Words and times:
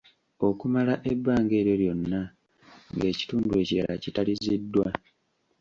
Okumala 0.47 0.93
ebbanga 1.11 1.53
eryo 1.61 1.75
lyonna 1.81 2.21
ng’ekitundu 2.95 3.49
ekirala 3.61 3.95
kitaliziddwa. 4.03 4.87